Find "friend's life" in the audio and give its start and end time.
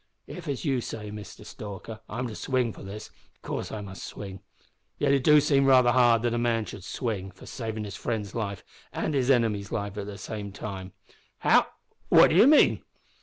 7.97-8.63